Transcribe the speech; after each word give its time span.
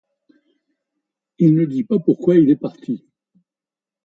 Il 1.37 1.53
ne 1.53 1.65
dit 1.65 1.83
pas 1.83 1.99
pourquoi 1.99 2.33
il 2.33 2.49
est 2.49 2.55
parti. 2.55 3.05